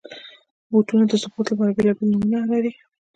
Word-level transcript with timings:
بوټونه 0.71 1.03
د 1.07 1.13
سپورټ 1.23 1.45
لپاره 1.51 1.75
بېلابېل 1.77 2.07
نومونه 2.11 2.39
لري. 2.51 2.71